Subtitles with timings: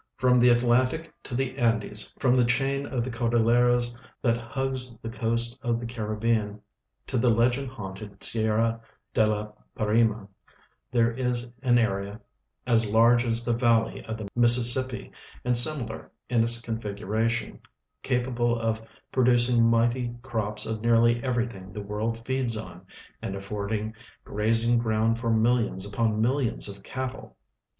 [0.17, 3.93] From the Atlantic to the Andes, from the chain of the Cordil leras
[4.23, 6.59] that hugs tire coast of the Caribbean
[7.05, 8.81] to the legend haunted Sierra
[9.13, 10.27] de la Parima,
[10.89, 12.19] there is an area
[12.65, 15.11] as large as the valley of the INIississippi,
[15.45, 17.59] and similar in its configuration,
[18.01, 18.81] capable of
[19.11, 22.83] producing mighty crops of nearly CAmrything the Avorld feeds on,
[23.21, 23.93] and afford ing
[24.25, 27.37] grazing ground for millions upon millions of cattle.